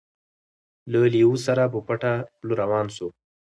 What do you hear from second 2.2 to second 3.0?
خوله روان